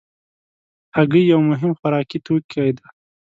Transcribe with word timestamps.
هګۍ 0.95 1.23
یو 1.33 1.39
مهم 1.49 1.71
خوراکي 1.79 2.19
توکی 2.25 2.69
دی. 2.77 2.85